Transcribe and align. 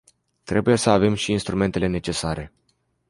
Trebuie 0.43 0.75
să 0.75 0.89
avem 0.89 1.13
și 1.13 1.31
instrumentele 1.31 1.87
necesare. 1.87 2.51